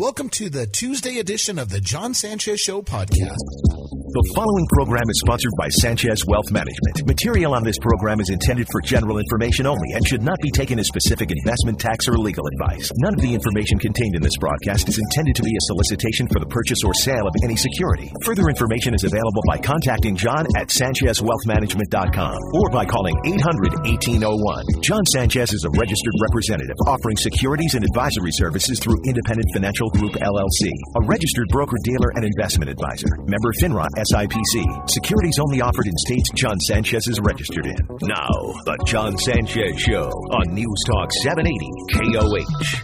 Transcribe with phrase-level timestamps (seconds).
[0.00, 3.99] Welcome to the Tuesday edition of the John Sanchez Show podcast.
[4.10, 7.06] The following program is sponsored by Sanchez Wealth Management.
[7.06, 10.82] Material on this program is intended for general information only and should not be taken
[10.82, 12.90] as specific investment, tax, or legal advice.
[13.06, 16.42] None of the information contained in this broadcast is intended to be a solicitation for
[16.42, 18.10] the purchase or sale of any security.
[18.26, 23.14] Further information is available by contacting John at SanchezWealthManagement.com or by calling
[23.94, 24.26] 800-1801.
[24.82, 30.18] John Sanchez is a registered representative offering securities and advisory services through Independent Financial Group
[30.18, 30.66] LLC,
[30.98, 33.14] a registered broker-dealer and investment advisor.
[33.30, 34.88] Member FINRA SIPC.
[34.88, 37.76] Securities only offered in states John Sanchez is registered in.
[38.02, 38.32] Now,
[38.64, 42.80] the John Sanchez Show on News Talk 780 KOH.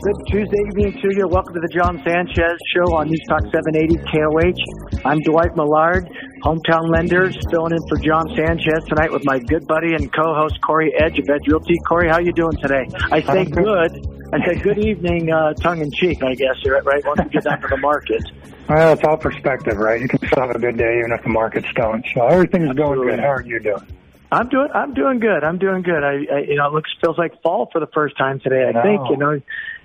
[0.00, 1.28] Good Tuesday evening to you.
[1.28, 5.04] Welcome to the John Sanchez Show on News Talk 780 KOH.
[5.04, 6.08] I'm Dwight Millard,
[6.42, 10.92] hometown lenders, filling in for John Sanchez tonight with my good buddy and co-host Corey
[10.96, 11.76] Edge of Edge Realty.
[11.86, 12.88] Corey, how you doing today?
[13.12, 13.92] I say good.
[14.32, 16.22] I say good evening, uh, tongue in cheek.
[16.22, 17.04] I guess right.
[17.04, 18.24] Once we get down to the market.
[18.68, 20.00] Well, it's all perspective, right?
[20.00, 22.04] You can still have a good day even if the market's don't.
[22.14, 23.20] So everything's going good.
[23.20, 23.86] How are you doing?
[24.32, 24.68] I'm doing.
[24.74, 25.44] I'm doing good.
[25.44, 26.02] I'm doing good.
[26.02, 28.64] I, I you know, it looks feels like fall for the first time today.
[28.74, 29.40] I, I think you know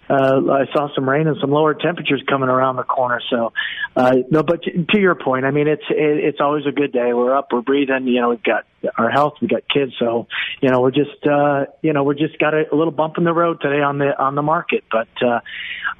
[0.09, 3.21] uh, I saw some rain and some lower temperatures coming around the corner.
[3.30, 3.53] So,
[3.95, 6.91] uh, no, but to, to your point, I mean, it's it, it's always a good
[6.91, 7.14] day.
[7.14, 8.08] We're up, we're breathing.
[8.08, 8.66] You know, we've got
[8.97, 9.94] our health, we've got kids.
[9.99, 10.27] So,
[10.61, 13.23] you know, we're just uh, you know, we're just got a, a little bump in
[13.23, 14.83] the road today on the on the market.
[14.91, 15.39] But uh,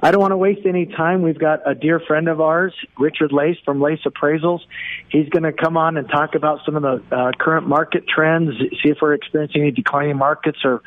[0.02, 1.22] I don't want to waste any time.
[1.22, 4.60] We've got a dear friend of ours, Richard Lace from Lace Appraisals.
[5.08, 8.50] He's going to come on and talk about some of the uh, current market trends,
[8.58, 10.82] see if we're experiencing any declining markets or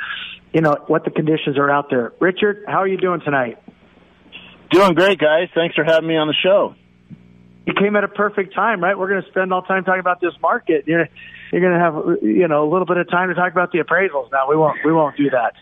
[0.53, 2.13] you know, what the conditions are out there.
[2.19, 3.57] Richard, how are you doing tonight?
[4.72, 5.50] Doing great, guys.
[5.53, 6.75] Thanks for having me on the show.
[7.66, 8.97] You came at a perfect time, right?
[8.97, 10.85] We're going to spend all time talking about this market.
[10.88, 11.07] You're,
[11.53, 13.80] you're going to have, you know, a little bit of time to talk about the
[13.80, 14.31] appraisals.
[14.31, 15.53] Now we won't, we won't do that.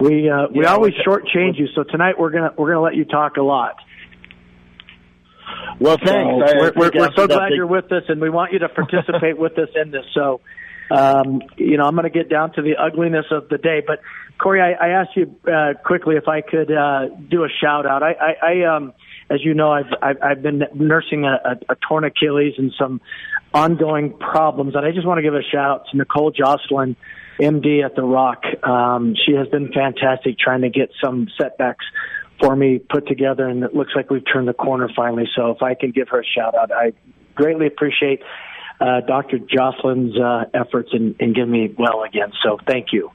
[0.00, 1.68] We uh, we yeah, always shortchange you.
[1.74, 3.76] So tonight we're gonna we're gonna let you talk a lot.
[5.80, 6.50] Well, thanks.
[6.50, 9.38] So we're, we're, we're so glad you're with us, and we want you to participate
[9.38, 10.04] with us in this.
[10.12, 10.40] So,
[10.90, 14.00] um, you know, I'm going to get down to the ugliness of the day, but
[14.38, 18.02] Corey, I, I asked you uh, quickly if I could uh, do a shout out.
[18.02, 18.92] I, I, I um,
[19.30, 23.00] as you know, I've I've, I've been nursing a, a, a torn Achilles and some
[23.52, 26.96] ongoing problems, and I just want to give a shout out to Nicole Jocelyn,
[27.40, 28.42] MD at the Rock.
[28.62, 31.84] Um, she has been fantastic trying to get some setbacks
[32.40, 35.24] for me put together, and it looks like we've turned the corner finally.
[35.36, 36.92] So if I can give her a shout out, I
[37.34, 38.22] greatly appreciate
[38.80, 39.38] uh, Dr.
[39.38, 42.32] Jocelyn's uh, efforts in, in getting me well again.
[42.44, 43.10] So thank you.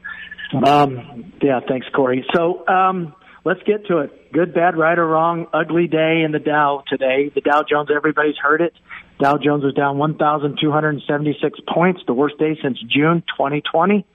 [0.66, 2.26] Um, yeah, thanks, Corey.
[2.36, 4.32] So um, let's get to it.
[4.32, 7.32] Good, bad, right or wrong, ugly day in the Dow today.
[7.34, 8.74] The Dow Jones, everybody's heard it.
[9.20, 14.06] Dow Jones was down 1,276 points, the worst day since June 2020.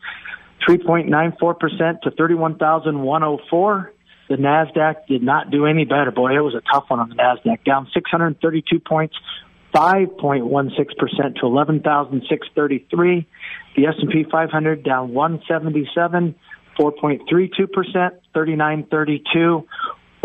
[0.69, 3.93] 3.94% to 31,104.
[4.28, 6.11] The NASDAQ did not do any better.
[6.11, 7.65] Boy, it was a tough one on the NASDAQ.
[7.65, 9.17] Down 632 points,
[9.75, 13.27] 5.16% to 11,633.
[13.77, 16.34] The S&P 500 down 177,
[16.78, 18.11] 4.32%,
[18.44, 19.66] 3932.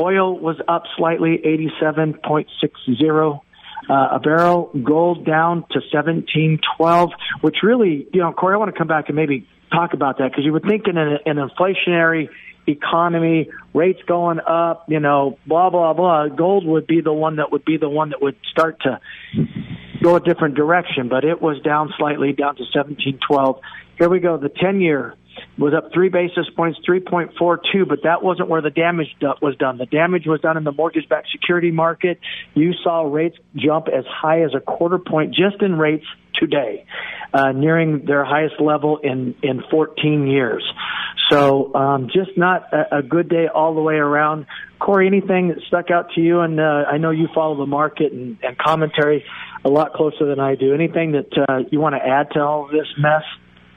[0.01, 1.40] Oil was up slightly,
[1.81, 3.41] 87.60
[3.90, 4.72] uh, a barrel.
[4.84, 7.09] Gold down to 1712,
[7.41, 10.31] which really, you know, Corey, I want to come back and maybe talk about that
[10.31, 12.29] because you would think in an, an inflationary
[12.66, 16.30] economy, rates going up, you know, blah blah blah.
[16.30, 19.01] Gold would be the one that would be the one that would start to
[20.01, 23.59] go a different direction, but it was down slightly, down to 1712.
[23.97, 24.38] Here we go.
[24.38, 25.16] The 10 year
[25.58, 29.08] was up three basis points, 3.42, but that wasn't where the damage
[29.42, 29.78] was done.
[29.78, 32.19] The damage was done in the mortgage backed security market.
[32.54, 36.06] You saw rates jump as high as a quarter point just in rates
[36.40, 36.86] today,
[37.34, 40.63] uh, nearing their highest level in, in 14 years.
[41.30, 44.46] So, um, just not a, a good day all the way around.
[44.80, 46.42] Corey, anything that stuck out to you?
[46.42, 49.24] And, uh, I know you follow the market and, and commentary
[49.63, 50.74] a lot closer than I do.
[50.74, 53.24] Anything that, uh, you want to add to all this mess?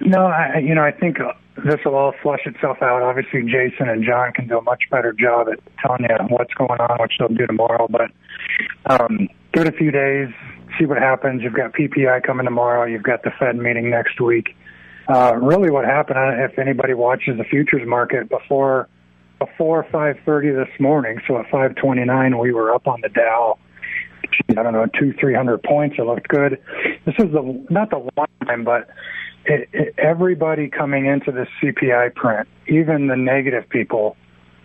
[0.01, 1.33] No, I, you know, I think uh,
[1.65, 3.03] this will all flush itself out.
[3.03, 6.81] Obviously, Jason and John can do a much better job at telling you what's going
[6.81, 7.89] on, which they'll do tomorrow.
[7.89, 8.11] But
[8.87, 10.29] um, give it a few days,
[10.79, 11.43] see what happens.
[11.43, 12.85] You've got PPI coming tomorrow.
[12.85, 14.57] You've got the Fed meeting next week.
[15.09, 18.89] Uh, really, what happened, if anybody watches the futures market before
[19.39, 21.21] before 5:30 this morning.
[21.27, 23.59] So at 5:29, we were up on the Dow.
[24.51, 25.97] I don't know, two, three hundred points.
[25.99, 26.61] It looked good.
[27.05, 28.89] This is the not the one time, but
[29.47, 34.17] it, it, everybody coming into the CPI print, even the negative people,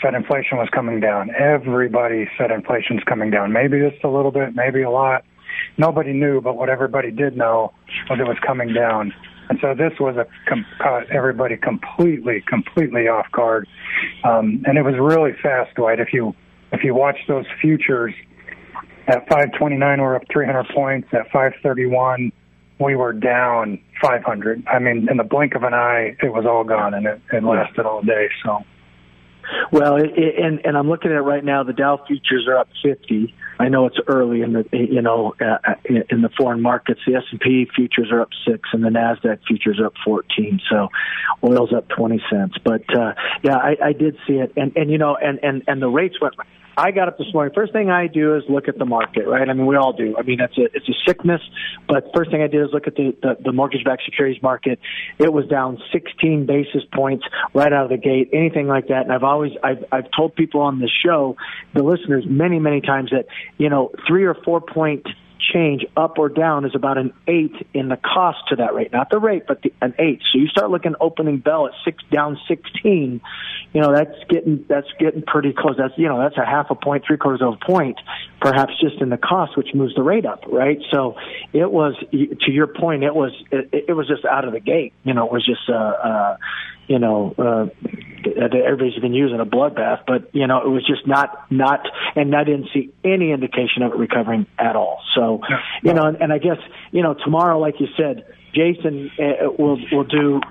[0.02, 1.30] said inflation was coming down.
[1.36, 3.54] Everybody said inflation's coming down.
[3.54, 5.24] Maybe just a little bit, maybe a lot.
[5.78, 7.74] Nobody knew, but what everybody did know
[8.10, 9.14] was it was coming down.
[9.50, 10.26] And so this was a
[10.82, 13.68] caught everybody completely, completely off guard,
[14.24, 16.00] um, and it was really fast, Dwight.
[16.00, 16.34] If you
[16.72, 18.14] if you watch those futures
[19.08, 21.10] at 529, we're up 300 points.
[21.12, 22.32] At 531,
[22.82, 24.66] we were down 500.
[24.68, 27.44] I mean, in the blink of an eye, it was all gone, and it, it
[27.44, 28.30] lasted all day.
[28.44, 28.64] So.
[29.72, 31.64] Well, it, it, and and I'm looking at it right now.
[31.64, 33.34] The Dow futures are up 50.
[33.60, 37.02] I know it's early in the you know uh, in the foreign markets.
[37.06, 40.62] The S&P futures are up six, and the Nasdaq futures are up 14.
[40.70, 40.90] So,
[41.44, 42.56] oil's up 20 cents.
[42.64, 43.14] But uh,
[43.44, 46.20] yeah, I, I did see it, and and you know, and and and the rates
[46.22, 46.36] went
[46.78, 47.54] I got up this morning.
[47.54, 49.48] First thing I do is look at the market, right?
[49.48, 50.16] I mean, we all do.
[50.18, 51.42] I mean, that's a it's a sickness,
[51.88, 54.80] but first thing I did is look at the the, the mortgage-backed securities market.
[55.20, 58.30] It was down 16 basis points right out of the gate.
[58.34, 61.36] Anything like that, and I've always I've I've told people on the show,
[61.74, 63.26] the listeners, many many times that
[63.58, 65.06] you know three or four point
[65.54, 69.10] change up or down is about an eight in the cost to that rate, not
[69.10, 70.22] the rate, but the, an eight.
[70.32, 73.22] So you start looking opening bell at six down sixteen,
[73.74, 75.76] you know that's getting that's getting pretty close.
[75.78, 78.00] That's you know that's a half a point, three quarters of a point,
[78.42, 80.80] perhaps just in the cost, which moves the rate up, right?
[80.92, 81.16] So
[81.54, 84.94] it was to your point, it was it, it was just out of the gate.
[85.04, 86.38] You know, it was just uh, uh
[86.88, 87.68] you know, uh,
[88.28, 92.44] everybody's been using a bloodbath, but you know, it was just not not, and I
[92.44, 95.02] didn't see any indication of it recovering at all.
[95.16, 95.40] So,
[95.84, 96.58] you know, and, and I guess
[96.92, 100.42] you know tomorrow, like you said, Jason uh, will will do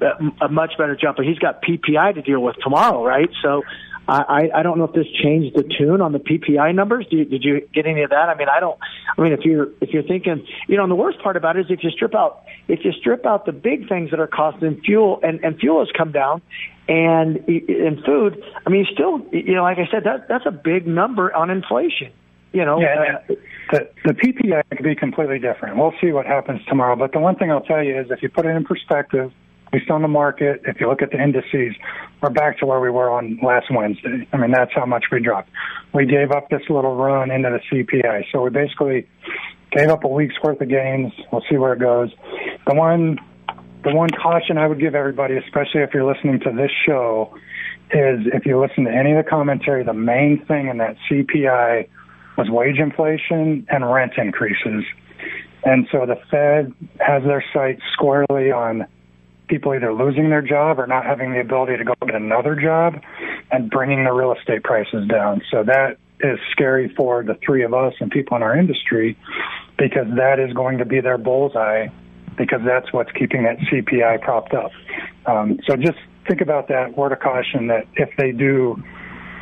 [0.41, 3.29] a much better job, but he's got PPI to deal with tomorrow, right?
[3.43, 3.63] So
[4.11, 7.07] I, I don't know if this changed the tune on the PPI numbers.
[7.11, 8.29] Did you, did you get any of that?
[8.29, 8.79] I mean, I don't.
[9.17, 11.67] I mean, if you're if you're thinking, you know, and the worst part about it
[11.67, 14.81] is if you strip out if you strip out the big things that are costing
[14.81, 16.43] fuel, and and fuel has come down,
[16.89, 20.87] and in food, I mean, still, you know, like I said, that that's a big
[20.87, 22.13] number on inflation.
[22.53, 23.35] You know, yeah, uh,
[23.71, 25.77] the the PPI could be completely different.
[25.77, 26.97] We'll see what happens tomorrow.
[26.97, 29.33] But the one thing I'll tell you is, if you put it in perspective
[29.73, 31.75] least on the market, if you look at the indices,
[32.21, 34.27] we're back to where we were on last Wednesday.
[34.33, 35.51] I mean, that's how much we dropped.
[35.95, 38.25] We gave up this little run into the CPI.
[38.33, 39.09] So we basically
[39.73, 41.13] gave up a week's worth of gains.
[41.33, 42.11] We'll see where it goes.
[42.67, 43.19] The one,
[43.85, 47.35] the one caution I would give everybody, especially if you're listening to this show,
[47.93, 51.89] is if you listen to any of the commentary, the main thing in that CPI
[52.37, 54.85] was wage inflation and rent increases.
[55.65, 58.87] And so the Fed has their sights squarely on
[59.51, 63.03] people either losing their job or not having the ability to go get another job
[63.51, 65.43] and bringing the real estate prices down.
[65.51, 69.19] So that is scary for the three of us and people in our industry
[69.77, 71.89] because that is going to be their bullseye
[72.39, 74.71] because that's what's keeping that CPI propped up.
[75.27, 75.99] Um, so just
[76.29, 78.83] think about that word of caution that if they do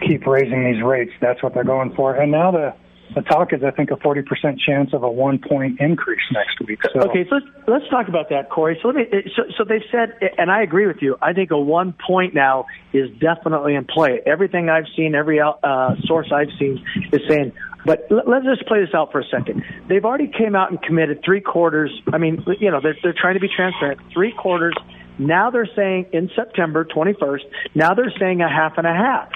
[0.07, 2.15] keep raising these rates, that's what they're going for.
[2.15, 2.75] And now the
[3.15, 4.25] the talk is, I think, a 40%
[4.59, 6.81] chance of a one point increase next week.
[6.93, 7.01] So.
[7.09, 8.79] Okay, so let's, talk about that, Corey.
[8.83, 11.59] So, let me, so, so they've said, and I agree with you, I think a
[11.59, 14.21] one point now is definitely in play.
[14.27, 17.53] Everything I've seen, every uh, source I've seen is saying,
[17.85, 19.65] but let's just play this out for a second.
[19.89, 21.91] They've already came out and committed three quarters.
[22.13, 24.01] I mean, you know, they're, they're trying to be transparent.
[24.13, 24.75] Three quarters.
[25.19, 27.41] Now they're saying in September 21st,
[27.75, 29.31] now they're saying a half and a half.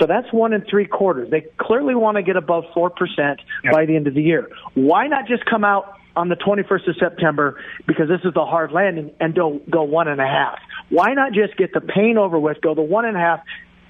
[0.00, 1.30] So that's one and three quarters.
[1.30, 3.36] They clearly want to get above 4% yep.
[3.72, 4.48] by the end of the year.
[4.74, 8.72] Why not just come out on the 21st of September because this is the hard
[8.72, 10.58] landing and go, go one and a half?
[10.88, 13.40] Why not just get the pain over with, go the one and a half,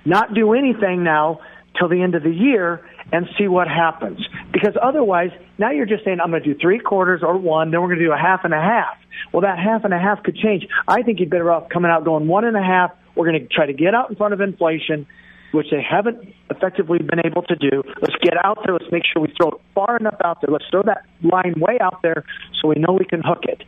[0.05, 1.41] not do anything now
[1.79, 4.19] till the end of the year and see what happens?
[4.53, 7.81] Because otherwise, now you're just saying, I'm going to do three quarters or one, then
[7.81, 8.97] we're going to do a half and a half.
[9.33, 10.67] Well, that half and a half could change.
[10.89, 12.91] I think you'd better off coming out going one and a half.
[13.15, 15.07] We're going to try to get out in front of inflation
[15.53, 17.83] which they haven't effectively been able to do.
[18.01, 18.75] Let's get out there.
[18.75, 20.51] Let's make sure we throw it far enough out there.
[20.51, 22.25] Let's throw that line way out there
[22.61, 23.63] so we know we can hook it.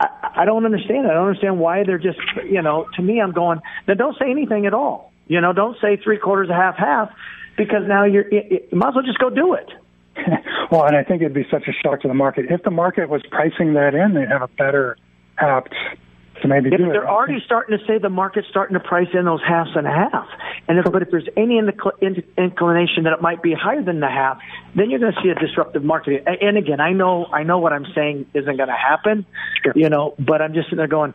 [0.00, 1.06] I, I don't understand.
[1.06, 2.18] I don't understand why they're just,
[2.48, 5.12] you know, to me, I'm going, then don't say anything at all.
[5.26, 7.10] You know, don't say three quarters, a half, half,
[7.56, 9.70] because now you're, you might as well just go do it.
[10.70, 12.46] well, and I think it'd be such a shock to the market.
[12.50, 14.96] If the market was pricing that in, they'd have a better
[15.38, 15.74] apt
[16.42, 19.40] So maybe if they're already starting to say the market's starting to price in those
[19.46, 20.28] halves and a half,
[20.68, 21.98] and if, but if there's any incl-
[22.36, 24.38] inclination that it might be higher than the half,
[24.74, 26.24] then you're going to see a disruptive market.
[26.26, 29.26] And again, I know I know what I'm saying isn't going to happen,
[29.74, 31.14] you know, but I'm just sitting there going,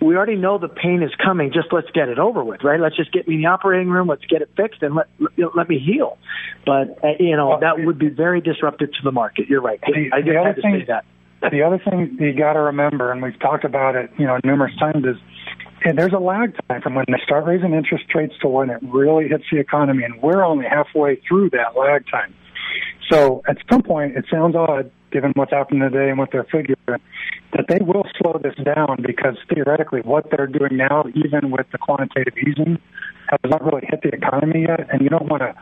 [0.00, 1.52] we already know the pain is coming.
[1.52, 2.80] Just let's get it over with, right?
[2.80, 4.08] Let's just get me in the operating room.
[4.08, 6.18] Let's get it fixed and let let, let me heal.
[6.64, 9.48] But uh, you know Well, that would be very disruptive to the market.
[9.48, 9.80] You're right.
[9.80, 11.04] The- I just had to thing- say that.
[11.50, 14.76] The other thing you got to remember, and we've talked about it, you know, numerous
[14.78, 15.16] times, is
[15.84, 18.78] and there's a lag time from when they start raising interest rates to when it
[18.82, 22.34] really hits the economy, and we're only halfway through that lag time.
[23.10, 27.00] So at some point, it sounds odd, given what's happening today and what they're figuring,
[27.52, 31.78] that they will slow this down because theoretically, what they're doing now, even with the
[31.78, 32.78] quantitative easing,
[33.28, 35.54] has not really hit the economy yet, and you don't want to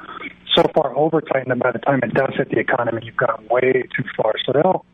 [0.56, 3.46] so far over tighten it by the time it does hit the economy, you've gone
[3.50, 4.34] way too far.
[4.44, 4.84] So they'll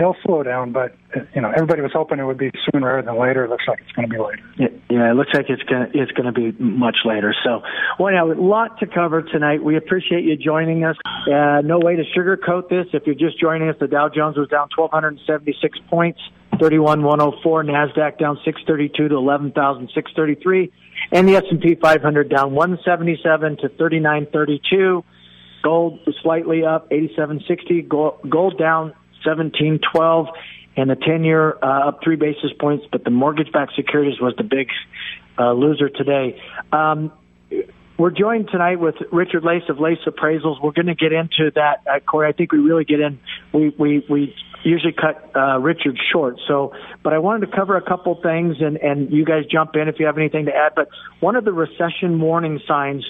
[0.00, 0.96] they'll slow down, but
[1.34, 3.44] you know everybody was hoping it would be sooner rather than later.
[3.44, 4.42] It looks like it's going to be later.
[4.88, 7.34] Yeah, it looks like it's gonna it's gonna be much later.
[7.44, 7.60] So,
[7.98, 9.62] well, yeah, a lot to cover tonight.
[9.62, 10.96] We appreciate you joining us.
[11.06, 12.86] Uh, no way to sugarcoat this.
[12.94, 16.20] If you're just joining us, the Dow Jones was down 1,276 points,
[16.58, 17.64] 31,104.
[17.64, 20.72] Nasdaq down 632 to 11,633,
[21.12, 25.04] and the S&P 500 down 177 to 3932.
[25.62, 27.86] Gold slightly up, 87.60.
[27.86, 28.94] Gold, gold down
[29.26, 30.32] 17.12,
[30.76, 32.86] and the 10-year uh, up three basis points.
[32.90, 34.68] But the mortgage-backed securities was the big
[35.38, 36.40] uh, loser today.
[36.72, 37.12] Um,
[38.00, 40.62] we're joined tonight with Richard Lace of Lace Appraisals.
[40.62, 42.28] We're going to get into that, uh, Corey.
[42.28, 43.20] I think we really get in.
[43.52, 44.34] We we we
[44.64, 46.38] usually cut uh, Richard short.
[46.48, 46.72] So,
[47.02, 50.00] but I wanted to cover a couple things, and and you guys jump in if
[50.00, 50.72] you have anything to add.
[50.74, 50.88] But
[51.20, 53.04] one of the recession warning signs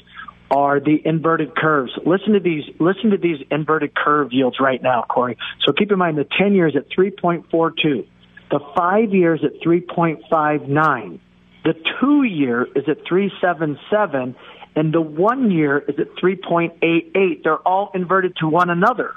[0.51, 1.93] are the inverted curves.
[2.05, 2.65] Listen to these.
[2.79, 5.37] Listen to these inverted curve yields right now, Corey.
[5.65, 8.07] So keep in mind the ten years at three point four two,
[8.51, 11.21] the five years at three point five nine,
[11.65, 14.35] the two year is at three seven seven,
[14.75, 17.43] and the one year is at three point eight eight.
[17.45, 19.15] They're all inverted to one another.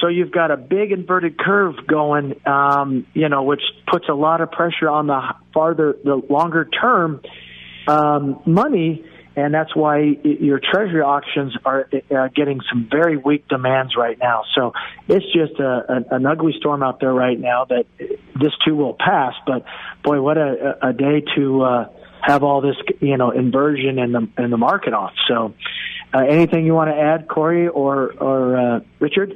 [0.00, 4.40] So you've got a big inverted curve going, um, you know, which puts a lot
[4.40, 5.20] of pressure on the
[5.54, 7.22] farther, the longer term
[7.86, 9.04] um, money,
[9.36, 14.42] and that's why your treasury auctions are uh, getting some very weak demands right now.
[14.54, 14.72] So
[15.08, 17.64] it's just a, an, an ugly storm out there right now.
[17.64, 19.64] That this too will pass, but
[20.04, 21.88] boy, what a, a day to uh,
[22.20, 25.14] have all this, you know, inversion in the in the market off.
[25.28, 25.54] So,
[26.12, 29.34] uh, anything you want to add, Corey or or uh, Richard?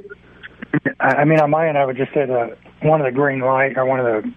[1.01, 2.27] I mean, on my end, I would just say
[2.83, 4.33] one of the green light or one of the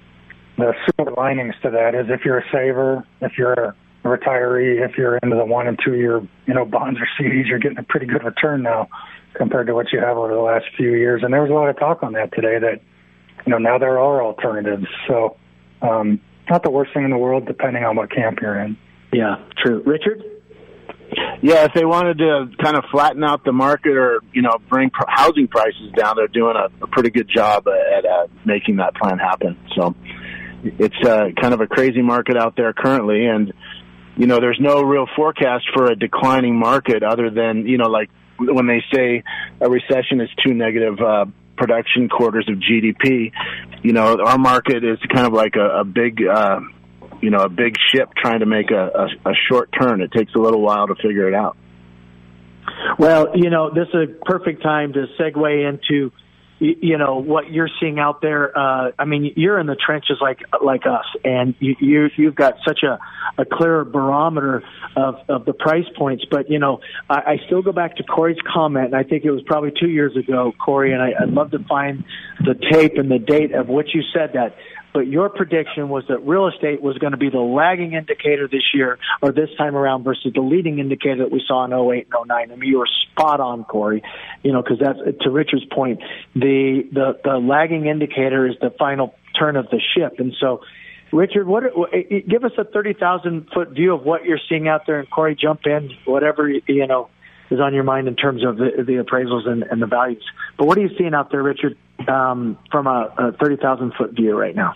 [0.58, 4.98] the silver linings to that is if you're a saver, if you're a retiree, if
[4.98, 7.84] you're into the one and two year, you know, bonds or CDs, you're getting a
[7.84, 8.88] pretty good return now
[9.34, 11.22] compared to what you have over the last few years.
[11.24, 12.82] And there was a lot of talk on that today that,
[13.46, 14.86] you know, now there are alternatives.
[15.08, 15.38] So,
[15.82, 18.78] um, not the worst thing in the world, depending on what camp you're in.
[19.14, 19.82] Yeah, true.
[19.86, 20.24] Richard?
[21.42, 24.92] Yeah, if they wanted to kind of flatten out the market or you know bring
[25.08, 29.18] housing prices down, they're doing a, a pretty good job at uh, making that plan
[29.18, 29.58] happen.
[29.76, 29.96] So
[30.64, 33.54] it's uh, kind of a crazy market out there currently, and
[34.22, 38.12] you know there's no real forecast for a declining market other than you know like
[38.38, 39.24] when they say
[39.60, 41.26] a recession is two negative uh,
[41.58, 43.32] production quarters of GDP.
[43.82, 46.22] You know our market is kind of like a, a big.
[46.24, 46.60] Uh,
[47.24, 50.02] you know, a big ship trying to make a, a, a short turn.
[50.02, 51.56] It takes a little while to figure it out.
[52.98, 56.12] Well, you know, this is a perfect time to segue into,
[56.62, 58.56] you know, what you're seeing out there.
[58.56, 62.56] Uh, I mean, you're in the trenches like like us, and you, you you've got
[62.66, 63.00] such a
[63.42, 64.64] a clearer barometer
[64.96, 66.24] of of the price points.
[66.30, 69.32] But you know, I, I still go back to Corey's comment, and I think it
[69.32, 72.04] was probably two years ago, Corey, and I, I'd love to find
[72.40, 74.56] the tape and the date of which you said that
[74.94, 78.74] but your prediction was that real estate was going to be the lagging indicator this
[78.74, 82.28] year or this time around versus the leading indicator that we saw in 08 and
[82.28, 82.52] 09.
[82.52, 84.04] I mean, you were spot on, Corey.
[84.44, 86.02] You know, because that's to Richard's point.
[86.36, 90.62] The the the lagging indicator is the final turn of the ship, and so.
[91.14, 91.64] Richard, what?
[92.30, 95.36] Give us a thirty thousand foot view of what you're seeing out there, and Corey,
[95.36, 97.10] jump in whatever you know
[97.52, 100.24] is on your mind in terms of the, the appraisals and, and the values.
[100.58, 101.78] But what are you seeing out there, Richard,
[102.08, 104.74] um, from a, a 30,000 foot view right now?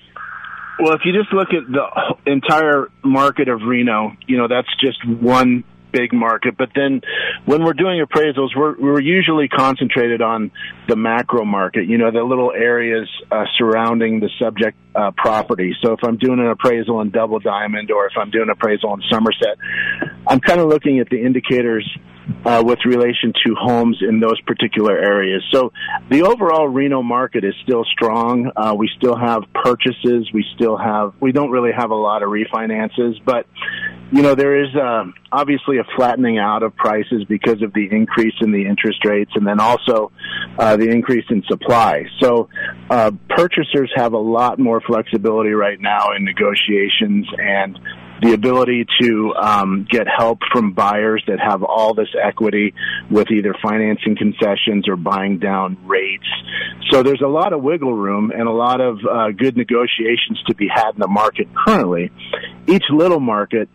[0.79, 4.97] Well, if you just look at the entire market of Reno, you know, that's just
[5.07, 5.63] one
[5.93, 6.57] big market.
[6.57, 6.99] But then
[7.45, 10.51] when we're doing appraisals, we're, we're usually concentrated on
[10.89, 15.73] the macro market, you know, the little areas uh, surrounding the subject uh, property.
[15.81, 18.93] So if I'm doing an appraisal in Double Diamond or if I'm doing an appraisal
[18.95, 19.57] in Somerset,
[20.27, 21.89] I'm kind of looking at the indicators
[22.45, 25.43] uh, with relation to homes in those particular areas.
[25.51, 25.71] So
[26.09, 28.51] the overall Reno market is still strong.
[28.55, 30.29] Uh, we still have purchases.
[30.33, 33.45] We still have, we don't really have a lot of refinances, but
[34.11, 38.35] you know, there is uh, obviously a flattening out of prices because of the increase
[38.41, 40.11] in the interest rates and then also
[40.59, 42.05] uh, the increase in supply.
[42.21, 42.49] So
[42.89, 47.79] uh, purchasers have a lot more flexibility right now in negotiations and
[48.21, 52.73] the ability to um, get help from buyers that have all this equity
[53.09, 56.27] with either financing concessions or buying down rates.
[56.91, 60.55] So there's a lot of wiggle room and a lot of uh, good negotiations to
[60.55, 62.11] be had in the market currently.
[62.67, 63.69] Each little market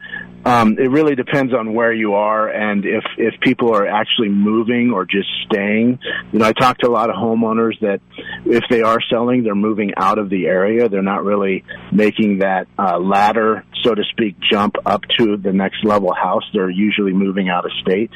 [0.44, 4.90] um, it really depends on where you are and if if people are actually moving
[4.90, 5.99] or just staying.
[6.32, 8.00] You know, I talk to a lot of homeowners that
[8.47, 10.88] if they are selling, they're moving out of the area.
[10.88, 15.85] They're not really making that uh, ladder, so to speak, jump up to the next
[15.85, 16.44] level house.
[16.54, 18.11] They're usually moving out of state.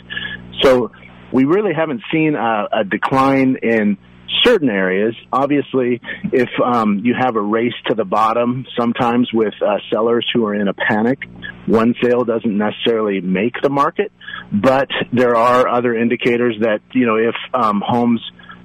[0.63, 0.93] So
[1.31, 3.99] we really haven't seen a, a decline in
[4.43, 5.15] certain areas.
[5.33, 6.01] Obviously,
[6.33, 10.55] if um, you have a race to the bottom, sometimes with uh, sellers who are
[10.55, 11.19] in a panic,
[11.67, 14.13] one sale doesn't necessarily make the market.
[14.53, 18.21] But there are other indicators that you know if um, homes,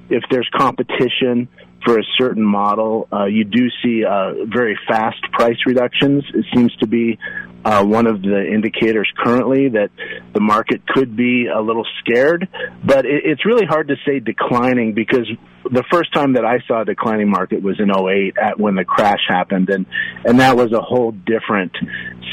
[0.09, 1.47] if there's competition
[1.85, 6.23] for a certain model, uh, you do see uh, very fast price reductions.
[6.33, 7.17] It seems to be
[7.65, 9.89] uh, one of the indicators currently that
[10.33, 12.47] the market could be a little scared,
[12.83, 15.27] but it, it's really hard to say declining because
[15.63, 18.85] the first time that I saw a declining market was in 08 at when the
[18.85, 19.85] crash happened and
[20.25, 21.73] and that was a whole different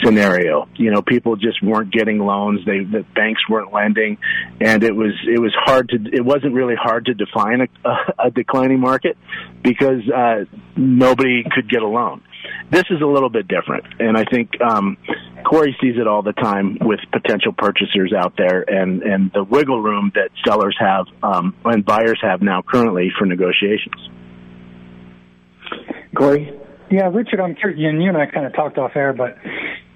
[0.03, 0.69] scenario.
[0.77, 4.19] You know, people just weren't getting loans, they the banks weren't lending
[4.61, 8.27] and it was it was hard to it wasn't really hard to define a, a,
[8.27, 9.17] a declining market
[9.63, 10.45] because uh
[10.77, 12.23] nobody could get a loan.
[12.71, 14.97] This is a little bit different, and I think um,
[15.45, 19.81] Corey sees it all the time with potential purchasers out there, and and the wiggle
[19.81, 24.11] room that sellers have um, and buyers have now currently for negotiations.
[26.17, 26.53] Corey.
[26.89, 29.37] Yeah, Richard, I'm curious, and you and I kind of talked off air, but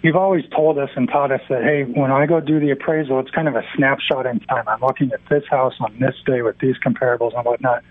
[0.03, 3.21] you've always told us and taught us that, hey, when I go do the appraisal,
[3.21, 4.67] it's kind of a snapshot in time.
[4.67, 7.85] I'm looking at this house on this day with these comparables and whatnot.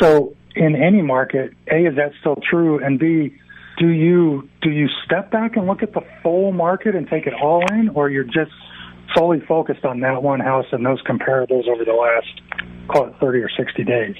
[0.00, 2.82] So in any market, A, is that still true?
[2.84, 3.36] And B,
[3.78, 7.34] do you do you step back and look at the full market and take it
[7.34, 8.52] all in, or you're just
[9.14, 13.40] solely focused on that one house and those comparables over the last call it 30
[13.40, 14.16] or 60 days?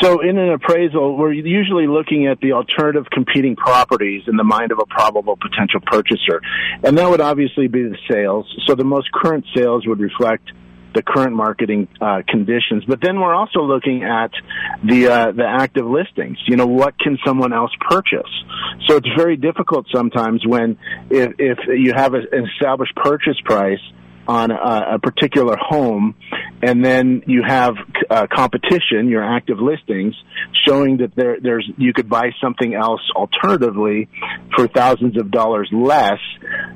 [0.00, 4.72] So in an appraisal, we're usually looking at the alternative competing properties in the mind
[4.72, 6.40] of a probable potential purchaser.
[6.82, 8.46] And that would obviously be the sales.
[8.66, 10.48] So the most current sales would reflect
[10.94, 12.84] the current marketing uh, conditions.
[12.86, 14.30] But then we're also looking at
[14.84, 16.38] the uh, the active listings.
[16.46, 18.30] You know, what can someone else purchase?
[18.86, 20.78] So it's very difficult sometimes when
[21.10, 23.80] if, if you have an established purchase price
[24.28, 26.14] on a, a particular home,
[26.62, 27.74] and then you have
[28.08, 30.14] uh, competition, your active listings,
[30.66, 34.08] showing that there, there's you could buy something else alternatively
[34.54, 36.18] for thousands of dollars less.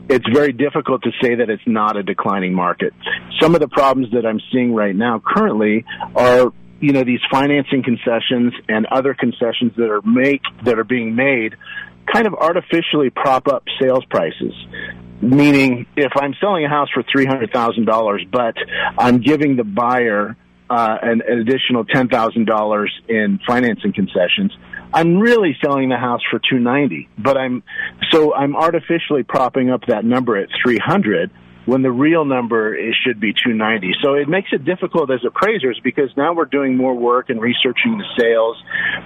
[0.09, 2.93] It's very difficult to say that it's not a declining market.
[3.41, 5.85] Some of the problems that I'm seeing right now currently
[6.17, 6.53] are
[6.85, 11.57] you know these financing concessions and other concessions that are make that are being made
[12.13, 14.53] kind of artificially prop up sales prices
[15.21, 18.55] meaning if I'm selling a house for three hundred thousand dollars, but
[18.99, 20.37] I'm giving the buyer
[20.69, 24.53] uh, an, an additional ten thousand dollars in financing concessions,
[24.93, 27.09] I'm really selling the house for two ninety.
[27.19, 27.63] But I'm
[28.11, 31.31] so I'm artificially propping up that number at three hundred
[31.67, 33.95] when the real number is, should be 290.
[34.03, 37.99] So it makes it difficult as appraisers because now we're doing more work and researching
[37.99, 38.57] the sales,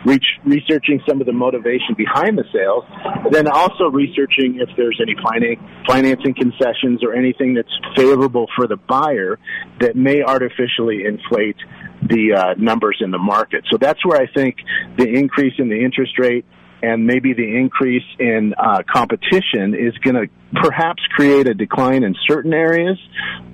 [0.04, 2.84] reach, researching some of the motivation behind the sales,
[3.30, 8.76] then also researching if there's any finan- financing concessions or anything that's favorable for the
[8.76, 9.38] buyer
[9.80, 11.56] that may artificially inflate
[12.02, 13.64] the uh, numbers in the market.
[13.70, 14.56] So that's where I think
[14.96, 16.44] the increase in the interest rate
[16.82, 20.28] and maybe the increase in uh, competition is going to
[20.62, 22.98] perhaps create a decline in certain areas.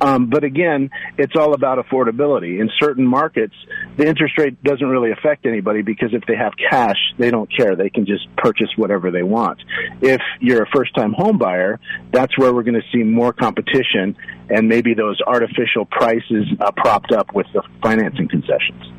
[0.01, 2.61] Um, but again, it's all about affordability.
[2.61, 3.55] In certain markets,
[3.97, 7.75] the interest rate doesn't really affect anybody because if they have cash, they don't care.
[7.75, 9.61] They can just purchase whatever they want.
[10.01, 11.81] If you're a first time home buyer,
[12.13, 14.17] that's where we're going to see more competition
[14.51, 18.94] and maybe those artificial prices uh, propped up with the financing concessions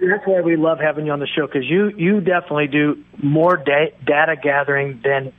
[0.00, 3.56] that's why we love having you on the show because you you definitely do more
[3.56, 5.32] da- data gathering than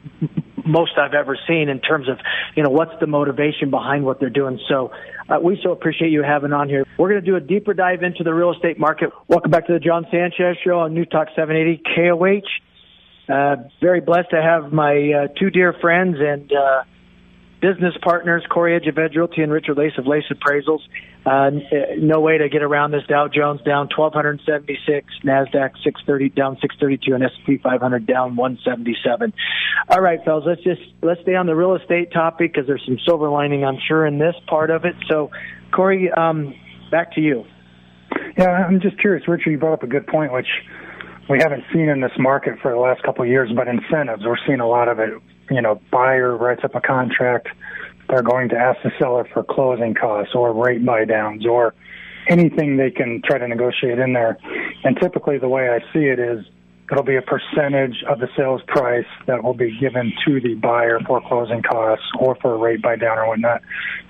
[0.65, 2.19] most I've ever seen in terms of,
[2.55, 4.59] you know, what's the motivation behind what they're doing.
[4.69, 4.91] So
[5.29, 6.85] uh, we so appreciate you having on here.
[6.97, 9.11] We're going to do a deeper dive into the real estate market.
[9.27, 13.33] Welcome back to the John Sanchez Show on New Talk 780 KOH.
[13.33, 16.83] Uh, very blessed to have my uh, two dear friends and uh,
[17.63, 20.81] business partners, Corey Edge of Edge Realty and Richard Lace of Lace Appraisals.
[21.25, 21.49] Uh,
[21.97, 23.03] no way to get around this.
[23.07, 29.33] Dow Jones down 1,276, Nasdaq 630 down 632, and S&P 500 down 177.
[29.87, 32.99] All right, fellas, let's just let's stay on the real estate topic because there's some
[33.07, 34.95] silver lining, I'm sure, in this part of it.
[35.09, 35.31] So,
[35.71, 36.53] Corey, um,
[36.91, 37.45] back to you.
[38.37, 39.51] Yeah, I'm just curious, Richard.
[39.51, 40.49] You brought up a good point, which
[41.29, 44.25] we haven't seen in this market for the last couple of years, but incentives.
[44.25, 45.13] We're seeing a lot of it.
[45.49, 47.47] You know, buyer writes up a contract.
[48.09, 51.73] They're going to ask the seller for closing costs or rate buy downs or
[52.27, 54.37] anything they can try to negotiate in there.
[54.83, 56.45] And typically the way I see it is
[56.91, 60.99] it'll be a percentage of the sales price that will be given to the buyer
[61.07, 63.61] for closing costs or for a rate buy down or whatnot.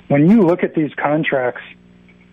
[0.07, 1.61] When you look at these contracts,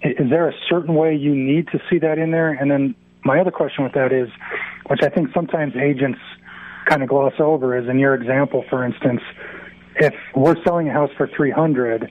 [0.03, 2.51] is there a certain way you need to see that in there?
[2.51, 4.29] And then my other question with that is,
[4.87, 6.19] which I think sometimes agents
[6.91, 9.21] kind of gloss over, is in your example, for instance,
[9.97, 12.11] if we're selling a house for 300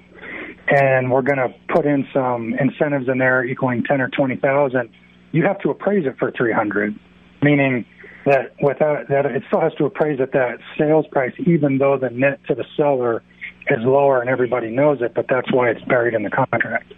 [0.69, 4.89] and we're going to put in some incentives in there equaling 10 or 20,000,
[5.31, 6.97] you have to appraise it for 300,
[7.41, 7.85] meaning
[8.25, 12.09] that without that it still has to appraise at that sales price, even though the
[12.09, 13.23] net to the seller
[13.67, 16.93] is lower and everybody knows it, but that's why it's buried in the contract.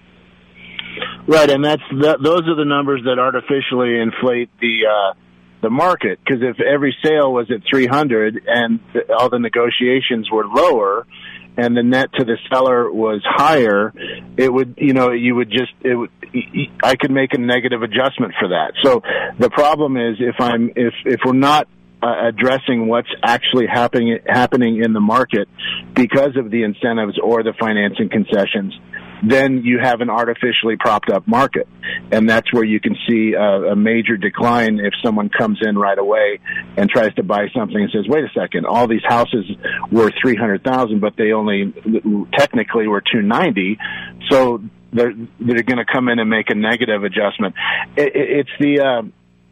[1.27, 5.13] Right, and that's that, those are the numbers that artificially inflate the uh,
[5.61, 6.19] the market.
[6.23, 8.79] Because if every sale was at 300 and
[9.17, 11.05] all the negotiations were lower,
[11.57, 13.93] and the net to the seller was higher,
[14.37, 16.09] it would you know you would just it would
[16.83, 18.73] I could make a negative adjustment for that.
[18.83, 19.01] So
[19.37, 21.67] the problem is if I'm if if we're not
[22.01, 25.47] uh, addressing what's actually happening happening in the market
[25.93, 28.73] because of the incentives or the financing concessions
[29.23, 31.67] then you have an artificially propped up market.
[32.11, 35.97] And that's where you can see a, a major decline if someone comes in right
[35.97, 36.39] away
[36.77, 39.45] and tries to buy something and says, wait a second, all these houses
[39.91, 41.73] were 300,000, but they only
[42.37, 43.77] technically were 290.
[44.29, 47.55] So they're, they're going to come in and make a negative adjustment.
[47.95, 49.01] It, it, it's the, uh,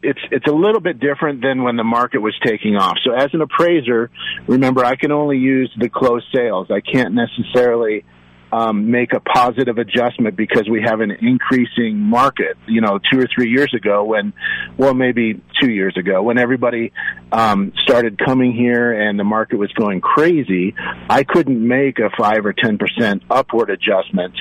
[0.02, 2.96] it's it's a little bit different than when the market was taking off.
[3.04, 4.10] So as an appraiser,
[4.46, 6.70] remember I can only use the closed sales.
[6.70, 8.06] I can't necessarily
[8.52, 12.56] um, make a positive adjustment because we have an increasing market.
[12.66, 14.32] You know, two or three years ago, when,
[14.76, 16.92] well, maybe two years ago, when everybody
[17.32, 20.74] um, started coming here and the market was going crazy,
[21.08, 24.34] I couldn't make a five or ten percent upward adjustment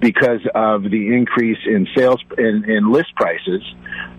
[0.00, 3.62] because of the increase in sales in, in list prices.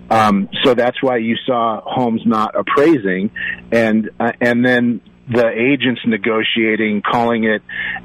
[0.10, 3.31] Um, so that's why you saw homes not appraising,
[3.71, 7.61] and uh, and then the agents negotiating, calling it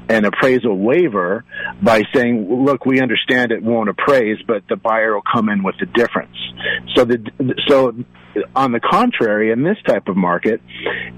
[0.09, 1.43] an appraisal waiver
[1.81, 5.75] by saying, look, we understand it won't appraise, but the buyer will come in with
[5.79, 6.35] the difference.
[6.95, 7.93] So the, so
[8.55, 10.61] on the contrary, in this type of market,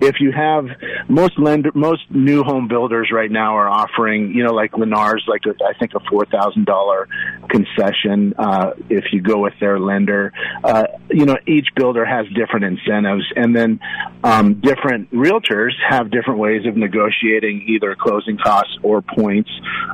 [0.02, 0.65] if you have
[1.08, 5.41] most lender, most new home builders right now are offering, you know, like Lennar's, like
[5.45, 7.08] a, I think a four thousand dollar
[7.49, 10.34] concession uh, if you go with their lender.
[10.63, 13.80] Uh, you know, each builder has different incentives, and then
[14.23, 19.49] um, different realtors have different ways of negotiating either closing costs or points.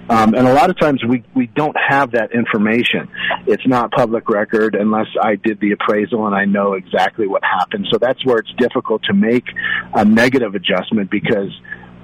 [0.09, 3.09] Um, and a lot of times we we don't have that information.
[3.47, 7.43] It's not public record unless I did the appraisal and I know exactly exactly what
[7.43, 7.87] happened.
[7.91, 9.45] So that's where it's difficult to make
[9.93, 11.51] a negative adjustment because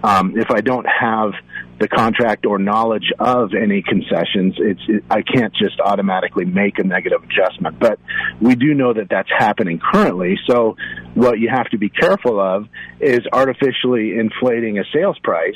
[0.04, 1.32] um, if I don't have
[1.80, 6.84] the contract or knowledge of any concessions, it's it, I can't just automatically make a
[6.84, 7.80] negative adjustment.
[7.80, 8.00] But
[8.40, 10.38] we do know that that's happening currently.
[10.48, 10.76] So
[11.16, 12.68] what you have to be careful of
[13.00, 15.56] is artificially inflating a sales price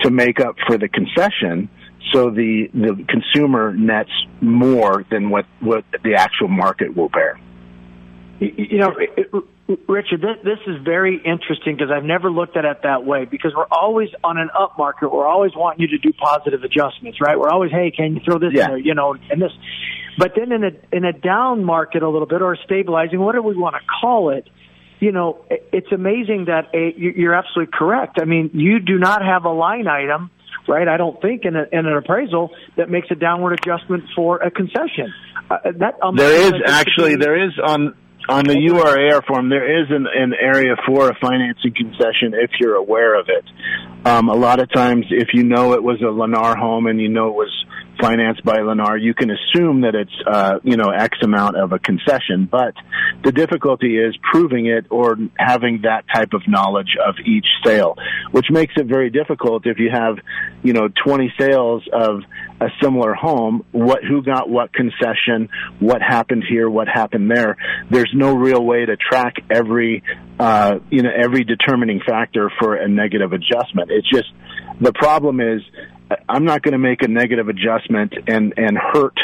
[0.00, 1.68] to make up for the concession.
[2.12, 7.38] So the the consumer nets more than what what the actual market will bear.
[8.40, 8.92] You know,
[9.88, 13.68] Richard, this is very interesting because I've never looked at it that way because we're
[13.70, 15.12] always on an up market.
[15.12, 17.38] We're always wanting you to do positive adjustments, right?
[17.38, 18.64] We're always, hey, can you throw this yeah.
[18.64, 19.52] in there, you know, and this.
[20.18, 23.56] But then in a in a down market a little bit or stabilizing, whatever we
[23.56, 24.48] want to call it,
[25.00, 28.18] you know, it's amazing that a, you're absolutely correct.
[28.20, 30.30] I mean, you do not have a line item,
[30.68, 30.86] right?
[30.86, 34.50] I don't think in, a, in an appraisal that makes a downward adjustment for a
[34.50, 35.12] concession.
[35.50, 37.94] Uh, that um, there is actually there is on
[38.28, 42.76] on the URAR form, there is an, an area for a financing concession if you're
[42.76, 43.44] aware of it.
[44.06, 47.08] Um, a lot of times, if you know it was a Lennar home and you
[47.08, 47.64] know it was
[48.00, 51.78] financed by Lennar, you can assume that it's, uh, you know, X amount of a
[51.78, 52.48] concession.
[52.50, 52.74] But
[53.22, 57.96] the difficulty is proving it or having that type of knowledge of each sale,
[58.30, 60.18] which makes it very difficult if you have,
[60.62, 62.22] you know, 20 sales of
[62.60, 65.48] a similar home, what, who got what concession,
[65.80, 67.56] what happened here, what happened there.
[67.90, 70.02] There's no real way to track every,
[70.38, 73.90] uh, you know, every determining factor for a negative adjustment.
[73.90, 74.30] It's just,
[74.80, 75.62] the problem is
[76.28, 79.18] I'm not going to make a negative adjustment and and hurt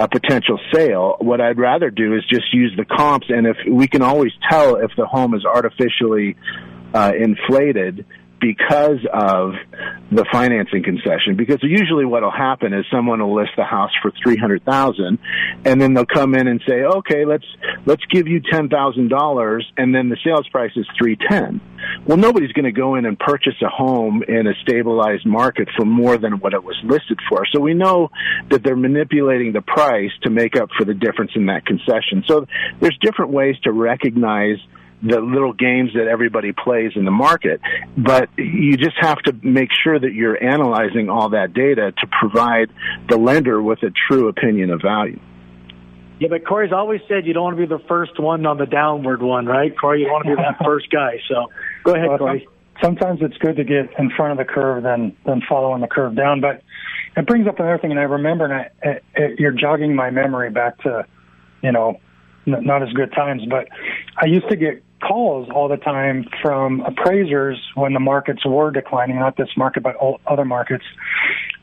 [0.00, 1.16] a potential sale.
[1.18, 4.76] What I'd rather do is just use the comps, and if we can always tell
[4.76, 6.36] if the home is artificially
[6.94, 8.06] uh, inflated
[8.42, 9.52] because of
[10.10, 11.36] the financing concession.
[11.36, 15.18] Because usually what will happen is someone will list the house for three hundred thousand,
[15.64, 17.46] and then they'll come in and say, "Okay, let's
[17.86, 21.60] let's give you ten thousand dollars," and then the sales price is three ten.
[22.04, 25.84] Well, nobody's going to go in and purchase a home in a stabilized market for
[25.84, 27.44] more than what it was listed for.
[27.52, 28.10] So we know
[28.50, 32.24] that they're manipulating the price to make up for the difference in that concession.
[32.26, 32.46] So
[32.80, 34.58] there's different ways to recognize
[35.02, 37.60] the little games that everybody plays in the market.
[37.96, 42.70] But you just have to make sure that you're analyzing all that data to provide
[43.08, 45.18] the lender with a true opinion of value.
[46.20, 48.66] Yeah, but Corey's always said you don't want to be the first one on the
[48.66, 49.76] downward one, right?
[49.76, 51.20] Corey, you want to be that first guy.
[51.28, 51.46] So
[51.82, 52.46] go ahead, Corey.
[52.80, 56.14] Sometimes it's good to get in front of the curve than than following the curve
[56.14, 56.40] down.
[56.40, 56.62] But
[57.16, 60.10] it brings up another thing, and I remember, and I, it, it, you're jogging my
[60.10, 61.06] memory back to,
[61.60, 62.00] you know,
[62.46, 63.42] n- not as good times.
[63.48, 63.68] But
[64.16, 69.18] I used to get calls all the time from appraisers when the markets were declining,
[69.18, 70.84] not this market, but other markets.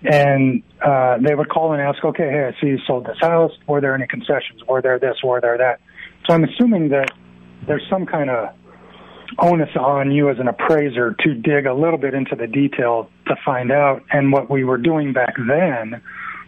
[0.04, 3.52] And uh, they would call and ask, okay, hey, I see you sold this house.
[3.68, 4.62] Were there any concessions?
[4.68, 5.18] Were there this?
[5.24, 5.80] Were there that?
[6.28, 7.12] So I'm assuming that
[7.68, 8.50] there's some kind of
[9.38, 13.36] onus on you as an appraiser to dig a little bit into the detail to
[13.46, 14.04] find out.
[14.12, 16.02] And what we were doing back then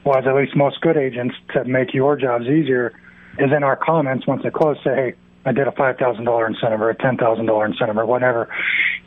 [0.04, 2.94] was, at least most good agents, to make your jobs easier,
[3.38, 5.14] is in our comments once they close, say, hey,
[5.46, 8.50] I did a five thousand dollar incentive or a ten thousand dollar incentive or whatever,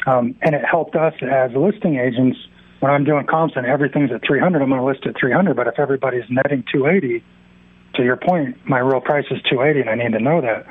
[0.07, 2.38] um, and it helped us as listing agents
[2.81, 4.62] when I'm doing comps and everything's at three hundred.
[4.62, 7.23] I'm going to list at three hundred, but if everybody's netting two eighty,
[7.94, 10.66] to your point, my real price is two eighty, and I need to know that.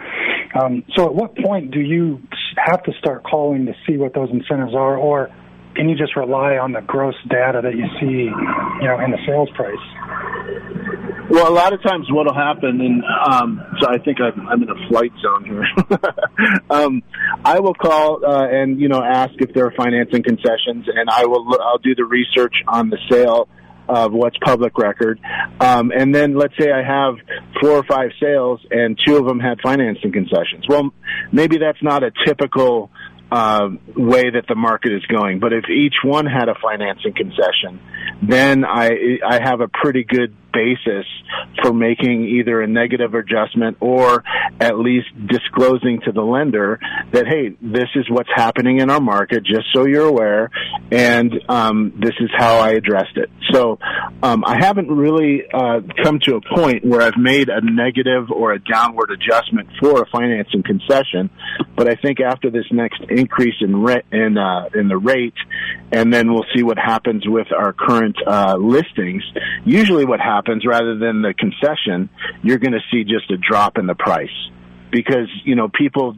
[0.62, 2.22] Um, so, at what point do you
[2.58, 5.32] have to start calling to see what those incentives are, or
[5.76, 9.18] can you just rely on the gross data that you see, you know, in the
[9.26, 9.76] sales price?
[11.34, 14.70] Well, a lot of times what'll happen, and um, so I think I'm, I'm in
[14.70, 15.66] a flight zone here.
[16.70, 17.02] um,
[17.44, 21.26] I will call uh, and you know ask if there are financing concessions, and I
[21.26, 23.48] will I'll do the research on the sale
[23.90, 25.20] of what's public record.
[25.60, 27.16] Um, and then let's say I have
[27.60, 30.66] four or five sales and two of them had financing concessions.
[30.70, 30.94] Well,
[31.32, 32.92] maybe that's not a typical
[33.32, 35.40] uh, way that the market is going.
[35.40, 37.82] But if each one had a financing concession,
[38.22, 41.06] then I I have a pretty good basis
[41.62, 44.24] for making either a negative adjustment or
[44.60, 46.80] at least disclosing to the lender
[47.12, 50.50] that hey, this is what's happening in our market, just so you're aware,
[50.92, 53.30] and um, this is how I addressed it.
[53.52, 53.80] So
[54.22, 58.54] um, I haven't really uh, come to a point where I've made a negative or
[58.54, 61.30] a downward adjustment for a financing concession,
[61.76, 65.34] but I think after this next increase in rent in uh, in the rate,
[65.92, 69.24] and then we'll see what happens with our current uh, listings.
[69.66, 72.10] Usually, what happens rather than the concession,
[72.42, 74.30] you're going to see just a drop in the price
[74.92, 76.16] because you know people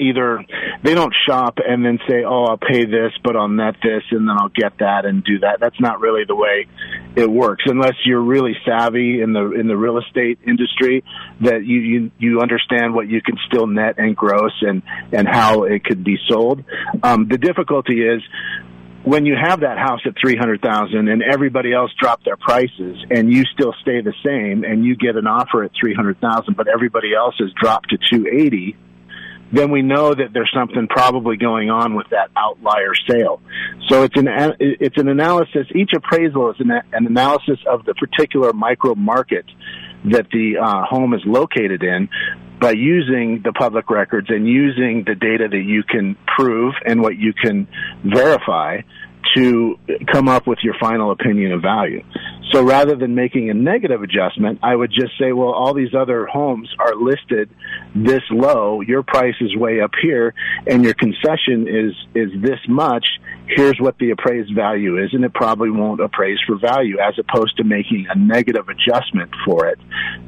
[0.00, 0.44] either
[0.82, 4.28] they don't shop and then say, "Oh, I'll pay this, but I'll net this, and
[4.28, 6.66] then I'll get that and do that." That's not really the way
[7.16, 11.04] it works, unless you're really savvy in the in the real estate industry.
[11.40, 14.82] That you you you understand what you can still net and gross and
[15.12, 16.64] and how it could be sold.
[17.02, 18.22] Um, the difficulty is
[19.08, 23.44] when you have that house at 300,000 and everybody else dropped their prices and you
[23.54, 27.50] still stay the same and you get an offer at 300,000 but everybody else has
[27.58, 28.76] dropped to 280
[29.50, 33.40] then we know that there's something probably going on with that outlier sale.
[33.88, 34.28] So it's an
[34.60, 35.66] it's an analysis.
[35.74, 39.46] Each appraisal is an, an analysis of the particular micro market
[40.04, 42.08] that the uh, home is located in
[42.60, 47.16] by using the public records and using the data that you can prove and what
[47.16, 47.68] you can
[48.04, 48.80] verify
[49.36, 49.78] to
[50.10, 52.02] come up with your final opinion of value.
[52.52, 56.26] So rather than making a negative adjustment, I would just say, well, all these other
[56.26, 57.50] homes are listed
[57.94, 58.80] this low.
[58.80, 60.34] Your price is way up here
[60.66, 63.04] and your concession is, is this much.
[63.46, 65.10] Here's what the appraised value is.
[65.12, 69.66] And it probably won't appraise for value as opposed to making a negative adjustment for
[69.66, 69.78] it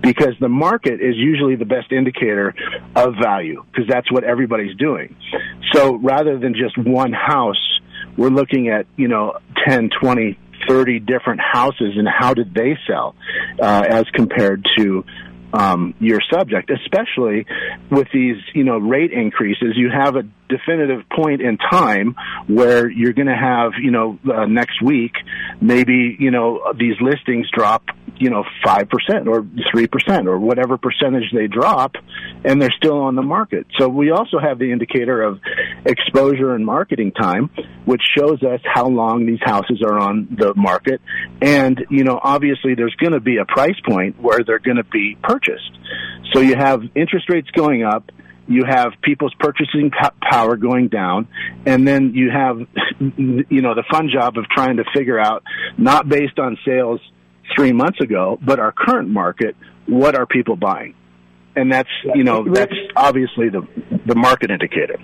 [0.03, 2.55] because the market is usually the best indicator
[2.96, 5.16] of value because that's what everybody's doing.
[5.72, 7.81] So rather than just one house,
[8.20, 13.14] we're looking at, you know, 10, 20, 30 different houses and how did they sell
[13.59, 15.06] uh, as compared to
[15.54, 17.46] um, your subject, especially
[17.90, 19.72] with these, you know, rate increases.
[19.74, 22.14] You have a definitive point in time
[22.46, 25.12] where you're going to have, you know, uh, next week,
[25.62, 27.85] maybe, you know, these listings drop,
[28.18, 28.87] you know, 5%
[29.26, 31.94] or 3% or whatever percentage they drop
[32.44, 33.66] and they're still on the market.
[33.78, 35.40] So we also have the indicator of
[35.85, 37.51] exposure and marketing time,
[37.85, 41.01] which shows us how long these houses are on the market.
[41.40, 44.85] And, you know, obviously there's going to be a price point where they're going to
[44.85, 45.71] be purchased.
[46.33, 48.11] So you have interest rates going up
[48.51, 51.29] you have people's purchasing power going down,
[51.66, 52.59] and then you have,
[52.99, 55.45] you know, the fun job of trying to figure out,
[55.79, 57.01] not based on sales
[57.55, 59.55] three months ago, but our current market,
[59.87, 60.95] what are people buying?
[61.55, 63.66] And that's, you know, that's obviously the,
[64.07, 64.99] the market indicator.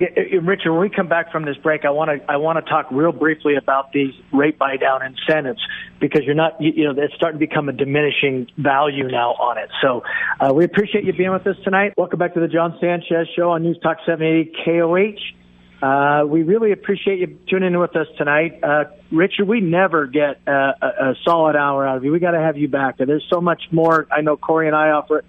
[0.00, 2.86] Richard, when we come back from this break, I want to I want to talk
[2.90, 5.60] real briefly about these rate buy down incentives
[6.00, 9.58] because you're not you, you know it's starting to become a diminishing value now on
[9.58, 9.70] it.
[9.82, 10.02] So
[10.40, 11.94] uh, we appreciate you being with us tonight.
[11.96, 15.38] Welcome back to the John Sanchez Show on News Talk 780 KOH.
[15.80, 18.62] Uh, we really appreciate you tuning in with us tonight.
[18.62, 22.10] Uh, Richard, we never get a, a, a solid hour out of you.
[22.10, 22.98] We got to have you back.
[22.98, 24.06] There's so much more.
[24.10, 25.24] I know Corey and I offer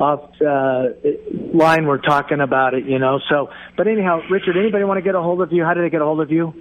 [0.00, 0.84] off uh,
[1.54, 3.20] line we're talking about it, you know.
[3.28, 5.64] So, but anyhow, Richard, anybody want to get a hold of you?
[5.64, 6.54] How did they get a hold of you?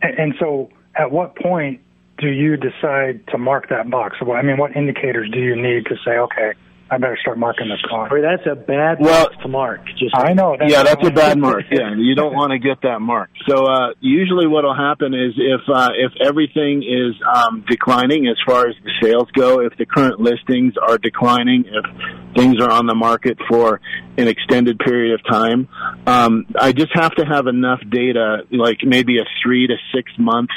[0.02, 1.80] And so, at what point
[2.18, 4.18] do you decide to mark that box?
[4.22, 6.54] I mean, what indicators do you need to say, okay,
[6.92, 8.10] I better start marking this car?
[8.22, 9.86] That's a bad well, box to mark.
[9.98, 10.56] Just I know.
[10.60, 11.64] That's yeah, that's a bad mark.
[11.72, 13.32] Yeah, you don't want to get that mark.
[13.48, 18.38] So uh, usually, what will happen is if uh, if everything is um, declining as
[18.46, 22.86] far as the sales go, if the current listings are declining, if things are on
[22.86, 23.82] the market for
[24.18, 25.68] an extended period of time,
[26.06, 30.50] um, I just have to have enough data, like maybe a three to six month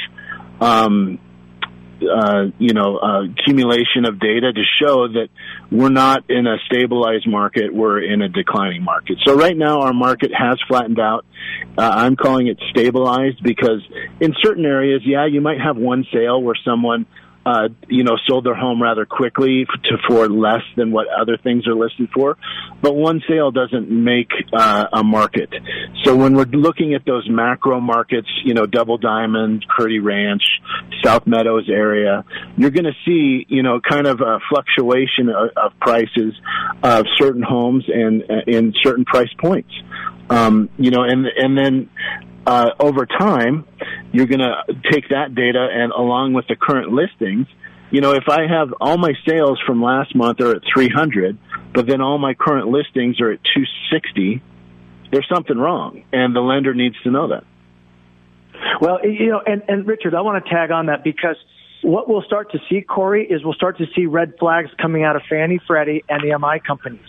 [0.59, 1.19] um,
[2.01, 5.29] uh, you know, uh, accumulation of data to show that
[5.71, 9.17] we're not in a stabilized market, we're in a declining market.
[9.25, 11.25] So right now our market has flattened out.
[11.77, 13.81] Uh, I'm calling it stabilized because
[14.19, 17.05] in certain areas, yeah, you might have one sale where someone
[17.47, 21.65] uh, you know, sold their home rather quickly to for less than what other things
[21.65, 22.37] are listed for.
[22.81, 25.49] But one sale doesn't make uh, a market.
[26.03, 30.43] So when we're looking at those macro markets, you know, Double Diamond, Curti Ranch,
[31.05, 32.25] South Meadows area,
[32.57, 36.33] you're going to see, you know, kind of a fluctuation of, of prices
[36.83, 39.71] of certain homes and in certain price points.
[40.29, 41.89] Um, you know, and and then
[42.47, 43.65] uh, over time,
[44.13, 47.45] you're going to take that data and along with the current listings,
[47.91, 51.37] you know, if I have all my sales from last month are at 300,
[51.73, 54.41] but then all my current listings are at 260,
[55.11, 57.43] there's something wrong, and the lender needs to know that.
[58.81, 61.35] Well, you know, and, and Richard, I want to tag on that because
[61.81, 65.15] what we'll start to see, Corey, is we'll start to see red flags coming out
[65.17, 67.07] of Fannie, Freddie, and the MI companies.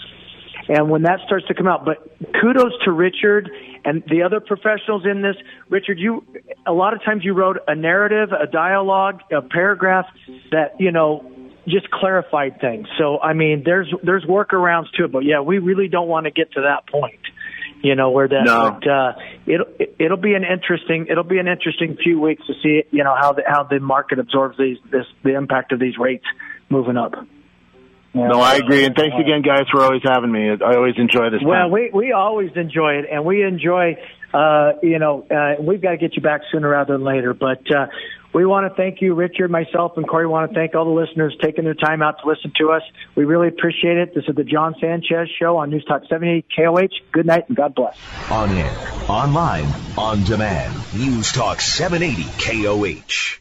[0.68, 2.06] And when that starts to come out, but
[2.40, 3.50] kudos to Richard
[3.84, 5.36] and the other professionals in this.
[5.70, 6.24] Richard, you
[6.66, 10.06] a lot of times you wrote a narrative, a dialogue, a paragraph
[10.50, 11.32] that you know
[11.66, 12.86] just clarified things.
[12.98, 16.30] So I mean, there's there's workarounds to it, but yeah, we really don't want to
[16.30, 17.20] get to that point.
[17.80, 18.78] You know where that no.
[18.80, 19.12] but, uh,
[19.46, 19.66] it'll
[19.98, 23.32] it'll be an interesting it'll be an interesting few weeks to see you know how
[23.32, 26.24] the how the market absorbs these this the impact of these rates
[26.68, 27.14] moving up.
[28.14, 30.50] No, I agree, and thanks again, guys, for always having me.
[30.50, 31.40] I always enjoy this.
[31.44, 33.96] Well, we we always enjoy it, and we enjoy,
[34.32, 37.34] uh, you know, uh, we've got to get you back sooner rather than later.
[37.34, 37.86] But uh,
[38.34, 40.26] we want to thank you, Richard, myself, and Corey.
[40.26, 42.82] Want to thank all the listeners taking their time out to listen to us.
[43.14, 44.14] We really appreciate it.
[44.14, 46.88] This is the John Sanchez Show on News Talk 70 KOH.
[47.12, 47.96] Good night and God bless.
[48.30, 49.66] On air, online,
[49.96, 50.74] on demand.
[50.94, 53.40] News Talk 780 KOH.